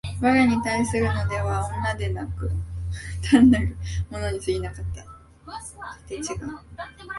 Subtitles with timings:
[0.19, 2.49] 我に対するのは汝でなく、
[3.29, 3.77] 単なる
[4.09, 5.05] 物に過ぎなかった。